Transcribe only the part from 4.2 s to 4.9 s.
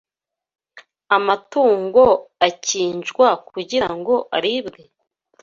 aribwe?